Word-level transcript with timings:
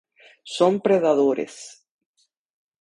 Son 0.55 0.73
predadores. 0.85 1.55